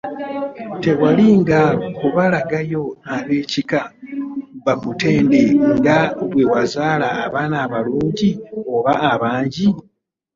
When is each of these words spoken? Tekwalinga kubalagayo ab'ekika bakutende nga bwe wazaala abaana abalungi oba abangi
Tekwalinga 0.83 1.61
kubalagayo 1.97 2.83
ab'ekika 3.15 3.81
bakutende 4.65 5.41
nga 5.77 5.97
bwe 6.29 6.43
wazaala 6.51 7.07
abaana 7.25 7.55
abalungi 7.65 8.29
oba 8.75 8.93
abangi 9.11 9.67